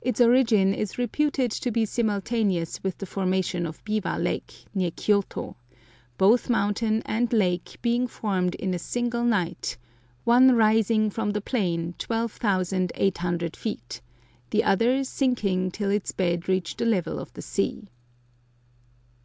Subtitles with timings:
[0.00, 5.56] Its origin is reputed to be simultaneous with the formation of Biwa Lake, near Kioto,
[6.16, 9.76] both mountain and lake being formed in a single night
[10.22, 14.00] one rising from the plain twelve thousand eight hundred feet,
[14.50, 17.88] the other sinking till its bed reached the level of the sea.